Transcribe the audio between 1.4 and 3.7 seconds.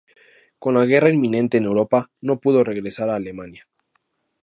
en Europa, no pudo regresar a Alemania.